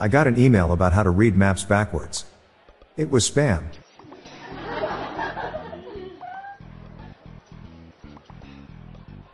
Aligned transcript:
I 0.00 0.08
got 0.08 0.26
an 0.26 0.38
email 0.38 0.72
about 0.72 0.92
how 0.92 1.02
to 1.02 1.10
read 1.10 1.36
maps 1.36 1.62
backwards. 1.64 2.24
It 2.96 3.10
was 3.10 3.30
spam. 3.30 3.64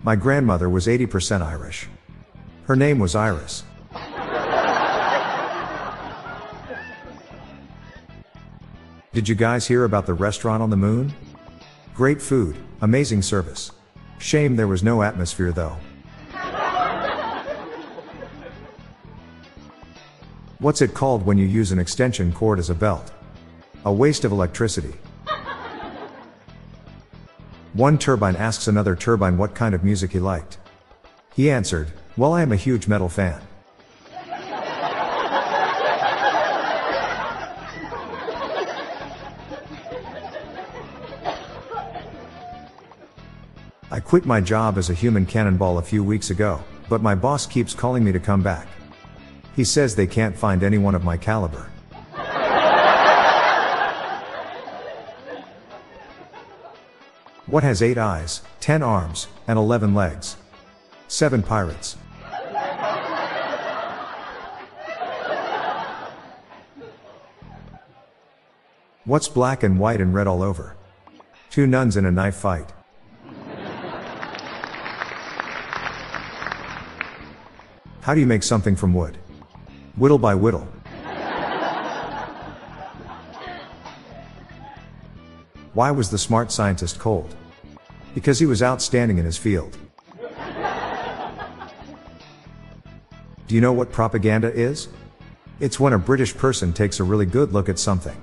My 0.03 0.17
grandmother 0.17 0.69
was 0.69 0.87
80% 0.87 1.43
Irish. 1.43 1.88
Her 2.65 2.77
name 2.77 2.98
was 2.98 3.14
Iris. 3.14 3.64
Did 9.12 9.29
you 9.29 9.34
guys 9.34 9.66
hear 9.66 9.84
about 9.84 10.06
the 10.06 10.14
restaurant 10.14 10.62
on 10.62 10.70
the 10.70 10.77
moon? 10.77 11.12
Great 11.95 12.22
food, 12.22 12.56
amazing 12.80 13.22
service. 13.22 13.72
Shame 14.18 14.56
there 14.56 14.68
was 14.68 14.82
no 14.82 15.02
atmosphere 15.02 15.52
though. 15.52 15.77
What's 20.60 20.82
it 20.82 20.92
called 20.92 21.24
when 21.24 21.38
you 21.38 21.46
use 21.46 21.73
an 21.73 21.78
extension 21.78 22.32
cord 22.34 22.59
as 22.59 22.68
a 22.68 22.74
belt? 22.74 23.10
A 23.87 23.92
waste 23.92 24.27
of 24.27 24.32
electricity. 24.32 24.92
One 27.73 27.96
turbine 27.96 28.37
asks 28.37 28.68
another 28.68 28.95
turbine 28.95 29.38
what 29.38 29.54
kind 29.54 29.74
of 29.74 29.82
music 29.82 30.12
he 30.12 30.20
liked. 30.20 30.59
He 31.34 31.51
answered, 31.51 31.88
Well, 32.18 32.34
I 32.34 32.42
am 32.42 32.52
a 32.52 32.56
huge 32.56 32.88
metal 32.88 33.09
fan. 33.09 33.41
I 43.90 43.98
quit 43.98 44.27
my 44.27 44.42
job 44.42 44.77
as 44.77 44.90
a 44.90 44.95
human 44.95 45.24
cannonball 45.24 45.79
a 45.79 45.82
few 45.82 46.04
weeks 46.04 46.29
ago, 46.29 46.62
but 46.90 47.01
my 47.01 47.15
boss 47.15 47.46
keeps 47.46 47.73
calling 47.73 48.04
me 48.04 48.12
to 48.12 48.20
come 48.20 48.42
back. 48.42 48.68
He 49.60 49.64
says 49.64 49.95
they 49.95 50.06
can't 50.06 50.34
find 50.34 50.62
anyone 50.62 50.95
of 50.95 51.04
my 51.04 51.18
caliber. 51.18 51.68
What 57.45 57.62
has 57.62 57.82
8 57.82 57.98
eyes, 57.98 58.40
10 58.60 58.82
arms, 58.82 59.29
and 59.46 59.59
11 59.59 59.95
legs? 59.95 60.38
7 61.09 61.43
pirates. 61.43 61.98
What's 69.04 69.28
black 69.28 69.62
and 69.62 69.78
white 69.78 70.00
and 70.00 70.15
red 70.15 70.26
all 70.26 70.42
over? 70.42 70.75
Two 71.50 71.66
nuns 71.66 71.98
in 71.98 72.06
a 72.06 72.10
knife 72.10 72.37
fight. 72.37 72.72
How 78.00 78.15
do 78.15 78.20
you 78.20 78.26
make 78.26 78.42
something 78.42 78.75
from 78.75 78.94
wood? 78.94 79.19
Whittle 79.97 80.19
by 80.19 80.34
whittle. 80.34 80.66
Why 85.72 85.91
was 85.91 86.10
the 86.10 86.19
smart 86.19 86.50
scientist 86.50 86.99
cold? 86.99 87.34
Because 88.15 88.38
he 88.38 88.47
was 88.47 88.62
outstanding 88.62 89.19
in 89.19 89.25
his 89.25 89.37
field. 89.37 89.77
Do 93.47 93.55
you 93.55 93.60
know 93.60 93.72
what 93.72 93.93
propaganda 93.93 94.53
is? 94.53 94.88
It's 95.59 95.78
when 95.78 95.93
a 95.93 95.99
British 95.99 96.37
person 96.37 96.72
takes 96.72 97.00
a 97.00 97.04
really 97.04 97.27
good 97.27 97.53
look 97.53 97.69
at 97.69 97.78
something. 97.78 98.16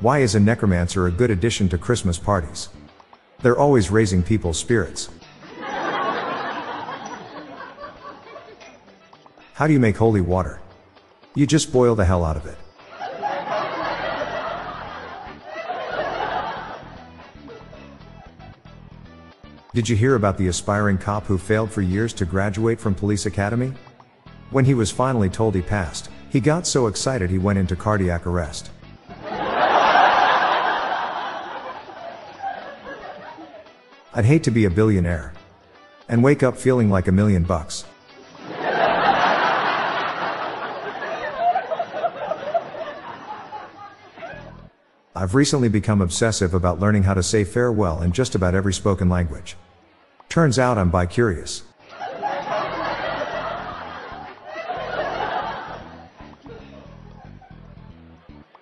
Why 0.00 0.18
is 0.18 0.34
a 0.34 0.40
necromancer 0.40 1.06
a 1.06 1.12
good 1.12 1.30
addition 1.30 1.68
to 1.68 1.78
Christmas 1.78 2.18
parties? 2.18 2.68
They're 3.40 3.58
always 3.58 3.90
raising 3.90 4.22
people's 4.22 4.58
spirits. 4.58 5.08
How 9.62 9.68
do 9.68 9.72
you 9.72 9.78
make 9.78 9.96
holy 9.96 10.20
water? 10.20 10.60
You 11.36 11.46
just 11.46 11.72
boil 11.72 11.94
the 11.94 12.04
hell 12.04 12.24
out 12.24 12.36
of 12.36 12.46
it. 12.46 12.58
Did 19.72 19.88
you 19.88 19.94
hear 19.94 20.16
about 20.16 20.36
the 20.36 20.48
aspiring 20.48 20.98
cop 20.98 21.26
who 21.26 21.38
failed 21.38 21.70
for 21.70 21.80
years 21.80 22.12
to 22.14 22.24
graduate 22.24 22.80
from 22.80 22.96
police 22.96 23.26
academy? 23.26 23.72
When 24.50 24.64
he 24.64 24.74
was 24.74 24.90
finally 24.90 25.30
told 25.30 25.54
he 25.54 25.62
passed, 25.62 26.10
he 26.28 26.40
got 26.40 26.66
so 26.66 26.88
excited 26.88 27.30
he 27.30 27.38
went 27.38 27.60
into 27.60 27.76
cardiac 27.76 28.26
arrest. 28.26 28.68
I'd 34.12 34.24
hate 34.24 34.42
to 34.42 34.50
be 34.50 34.64
a 34.64 34.70
billionaire. 34.70 35.32
And 36.08 36.24
wake 36.24 36.42
up 36.42 36.56
feeling 36.56 36.90
like 36.90 37.06
a 37.06 37.12
million 37.12 37.44
bucks. 37.44 37.84
I've 45.14 45.34
recently 45.34 45.68
become 45.68 46.00
obsessive 46.00 46.54
about 46.54 46.80
learning 46.80 47.02
how 47.02 47.12
to 47.12 47.22
say 47.22 47.44
farewell 47.44 48.00
in 48.00 48.12
just 48.12 48.34
about 48.34 48.54
every 48.54 48.72
spoken 48.72 49.10
language. 49.10 49.56
Turns 50.30 50.58
out 50.58 50.78
I'm 50.78 50.88
bi-curious. 50.88 51.64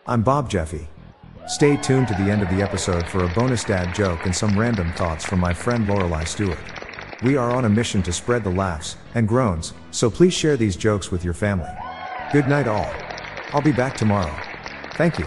I'm 0.08 0.22
Bob 0.22 0.50
Jeffy. 0.50 0.88
Stay 1.46 1.76
tuned 1.76 2.08
to 2.08 2.14
the 2.14 2.28
end 2.28 2.42
of 2.42 2.50
the 2.50 2.62
episode 2.62 3.06
for 3.06 3.24
a 3.24 3.34
bonus 3.34 3.62
dad 3.62 3.94
joke 3.94 4.24
and 4.24 4.34
some 4.34 4.58
random 4.58 4.92
thoughts 4.94 5.24
from 5.24 5.38
my 5.38 5.54
friend 5.54 5.86
Lorelai 5.86 6.26
Stewart. 6.26 6.58
We 7.22 7.36
are 7.36 7.52
on 7.52 7.64
a 7.64 7.68
mission 7.68 8.02
to 8.02 8.12
spread 8.12 8.42
the 8.42 8.50
laughs 8.50 8.96
and 9.14 9.28
groans, 9.28 9.72
so 9.92 10.10
please 10.10 10.34
share 10.34 10.56
these 10.56 10.74
jokes 10.74 11.12
with 11.12 11.24
your 11.24 11.34
family. 11.34 11.70
Good 12.32 12.48
night, 12.48 12.66
all. 12.66 12.92
I'll 13.52 13.62
be 13.62 13.70
back 13.70 13.96
tomorrow. 13.96 14.34
Thank 14.94 15.20
you. 15.20 15.26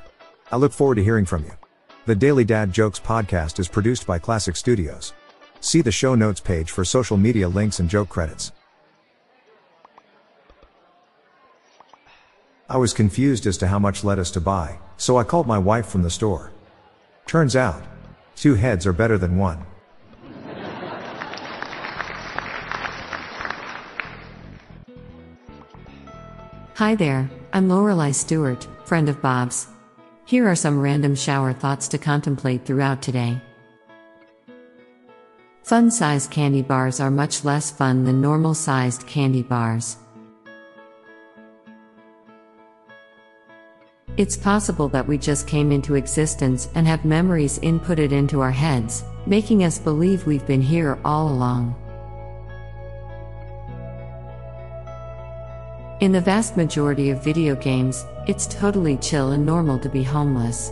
I 0.51 0.57
look 0.57 0.73
forward 0.73 0.95
to 0.95 1.03
hearing 1.03 1.25
from 1.25 1.45
you. 1.45 1.51
The 2.05 2.15
Daily 2.15 2.43
Dad 2.43 2.73
Jokes 2.73 2.99
podcast 2.99 3.57
is 3.57 3.69
produced 3.69 4.05
by 4.05 4.19
Classic 4.19 4.57
Studios. 4.57 5.13
See 5.61 5.81
the 5.81 5.93
show 5.93 6.13
notes 6.13 6.41
page 6.41 6.71
for 6.71 6.83
social 6.83 7.15
media 7.15 7.47
links 7.47 7.79
and 7.79 7.89
joke 7.89 8.09
credits. 8.09 8.51
I 12.69 12.75
was 12.77 12.93
confused 12.93 13.47
as 13.47 13.57
to 13.59 13.67
how 13.67 13.79
much 13.79 14.03
lettuce 14.03 14.31
to 14.31 14.41
buy, 14.41 14.79
so 14.97 15.15
I 15.15 15.23
called 15.23 15.47
my 15.47 15.57
wife 15.57 15.85
from 15.85 16.03
the 16.03 16.09
store. 16.09 16.51
Turns 17.25 17.55
out, 17.55 17.83
two 18.35 18.55
heads 18.55 18.85
are 18.85 18.93
better 18.93 19.17
than 19.17 19.37
one. 19.37 19.65
Hi 26.75 26.95
there, 26.95 27.29
I'm 27.53 27.69
Lorelai 27.69 28.13
Stewart, 28.13 28.67
friend 28.85 29.07
of 29.07 29.21
Bob's. 29.21 29.67
Here 30.31 30.47
are 30.47 30.55
some 30.55 30.79
random 30.79 31.13
shower 31.13 31.51
thoughts 31.51 31.89
to 31.89 31.97
contemplate 31.97 32.63
throughout 32.63 33.01
today. 33.01 33.41
Fun 35.63 35.91
sized 35.91 36.31
candy 36.31 36.61
bars 36.61 37.01
are 37.01 37.11
much 37.11 37.43
less 37.43 37.69
fun 37.69 38.05
than 38.05 38.21
normal 38.21 38.53
sized 38.53 39.05
candy 39.07 39.43
bars. 39.43 39.97
It's 44.15 44.37
possible 44.37 44.87
that 44.87 45.05
we 45.05 45.17
just 45.17 45.49
came 45.49 45.69
into 45.69 45.95
existence 45.95 46.69
and 46.75 46.87
have 46.87 47.03
memories 47.03 47.59
inputted 47.59 48.13
into 48.13 48.39
our 48.39 48.51
heads, 48.51 49.03
making 49.25 49.65
us 49.65 49.79
believe 49.79 50.25
we've 50.25 50.47
been 50.47 50.61
here 50.61 50.97
all 51.03 51.27
along. 51.27 51.75
In 56.01 56.11
the 56.11 56.19
vast 56.19 56.57
majority 56.57 57.11
of 57.11 57.23
video 57.23 57.55
games, 57.55 58.07
it's 58.27 58.47
totally 58.47 58.97
chill 58.97 59.33
and 59.33 59.45
normal 59.45 59.77
to 59.77 59.87
be 59.87 60.01
homeless. 60.01 60.71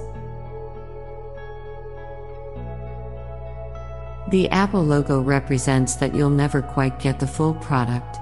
The 4.32 4.50
Apple 4.50 4.84
logo 4.84 5.22
represents 5.22 5.98
that 5.98 6.16
you'll 6.16 6.32
never 6.32 6.64
quite 6.64 7.00
get 7.00 7.20
the 7.20 7.28
full 7.28 7.54
product. 7.54 8.16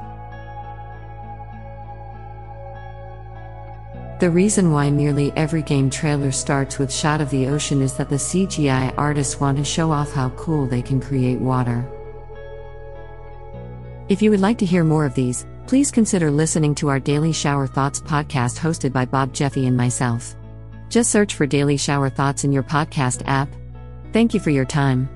The 4.19 4.29
reason 4.29 4.73
why 4.73 4.89
nearly 4.89 5.31
every 5.37 5.61
game 5.61 5.89
trailer 5.89 6.33
starts 6.33 6.77
with 6.77 6.91
shot 6.91 7.21
of 7.21 7.29
the 7.29 7.47
ocean 7.47 7.81
is 7.81 7.93
that 7.93 8.09
the 8.09 8.17
CGI 8.17 8.93
artists 8.97 9.39
want 9.39 9.57
to 9.59 9.63
show 9.63 9.91
off 9.91 10.11
how 10.11 10.31
cool 10.31 10.65
they 10.65 10.81
can 10.81 10.99
create 10.99 11.39
water. 11.39 11.89
If 14.09 14.21
you 14.21 14.29
would 14.29 14.41
like 14.41 14.57
to 14.57 14.65
hear 14.65 14.83
more 14.83 15.05
of 15.05 15.13
these, 15.13 15.45
please 15.67 15.91
consider 15.91 16.31
listening 16.31 16.73
to 16.75 16.87
our 16.87 16.99
Daily 16.99 17.33
Shower 17.33 17.67
Thoughts 17.67 17.99
podcast 17.99 18.57
hosted 18.57 18.93
by 18.93 19.03
Bob 19.03 19.33
Jeffy 19.33 19.67
and 19.67 19.75
myself. 19.75 20.33
Just 20.89 21.11
search 21.11 21.35
for 21.35 21.45
Daily 21.45 21.75
Shower 21.75 22.09
Thoughts 22.09 22.45
in 22.45 22.53
your 22.53 22.63
podcast 22.63 23.21
app. 23.27 23.49
Thank 24.13 24.33
you 24.33 24.39
for 24.39 24.49
your 24.49 24.63
time. 24.63 25.09